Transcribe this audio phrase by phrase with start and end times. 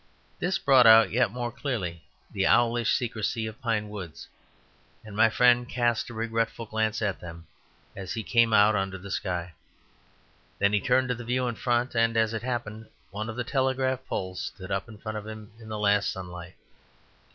[0.39, 2.01] This brought out yet more clearly
[2.31, 4.27] the owlish secrecy of pine woods;
[5.05, 7.45] and my friend cast a regretful glance at them
[7.95, 9.53] as he came out under the sky.
[10.57, 13.43] Then he turned to the view in front; and, as it happened, one of the
[13.43, 16.55] telegraph posts stood up in front of him in the last sunlight.